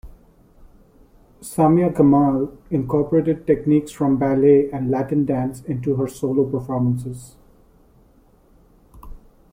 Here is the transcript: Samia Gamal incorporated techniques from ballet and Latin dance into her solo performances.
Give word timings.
Samia 1.41 1.93
Gamal 1.93 2.57
incorporated 2.71 3.45
techniques 3.45 3.91
from 3.91 4.17
ballet 4.17 4.67
and 4.71 4.89
Latin 4.89 5.25
dance 5.25 5.61
into 5.65 5.93
her 5.97 6.07
solo 6.07 6.43
performances. 6.43 7.35